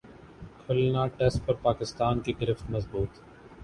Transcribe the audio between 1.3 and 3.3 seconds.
پر پاکستان کی گرفت مضبوط